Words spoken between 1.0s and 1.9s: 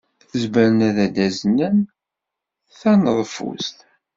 as-aznen